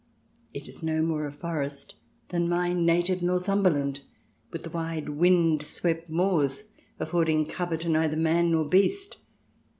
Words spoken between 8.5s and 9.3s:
beast.